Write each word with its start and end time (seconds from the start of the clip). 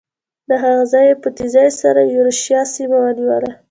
له 0.49 0.55
هغه 0.63 0.83
ځایه 0.91 1.07
یې 1.13 1.19
په 1.23 1.29
تېزۍ 1.37 1.69
سره 1.81 2.01
یورشیا 2.15 2.61
سیمه 2.75 2.97
ونیوله. 3.01 3.51